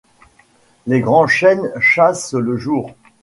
[0.87, 2.95] Les grands chênes chassent le jour;